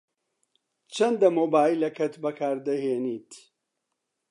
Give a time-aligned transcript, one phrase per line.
[0.93, 3.31] چەندە مۆبایلەکەت بەکار دەهێنیت؟